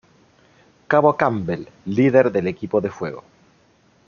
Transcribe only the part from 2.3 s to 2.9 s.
del equipo de